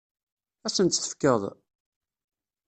[0.65, 1.41] Ad asen-tt-tefkeḍ?